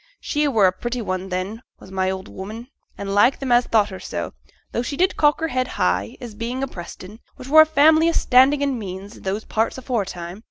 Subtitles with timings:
[0.19, 3.89] She were a pretty one then, was my old 'ooman, an' liked them as thought
[3.91, 4.33] her so,
[4.71, 8.09] though she did cock her head high, as bein' a Preston, which were a family
[8.09, 10.39] o' standin' and means i' those parts aforetime.